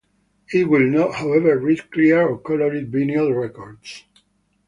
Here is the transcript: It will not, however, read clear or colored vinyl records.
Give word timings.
It 0.51 0.67
will 0.67 0.87
not, 0.89 1.13
however, 1.13 1.59
read 1.59 1.91
clear 1.91 2.27
or 2.27 2.39
colored 2.39 2.91
vinyl 2.91 3.39
records. 3.39 4.03